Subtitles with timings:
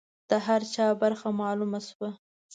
[0.29, 2.09] د هر چا برخه معلومه شوه.